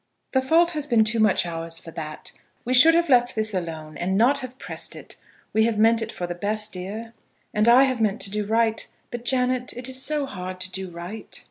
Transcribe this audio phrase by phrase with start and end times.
[0.31, 2.31] "The fault has been too much ours for that.
[2.65, 5.15] We should have left this alone, and not have pressed it.
[5.53, 7.13] We have meant it for the best, dear."
[7.53, 10.89] "And I have meant to do right; but, Janet, it is so hard to do
[10.89, 11.39] right."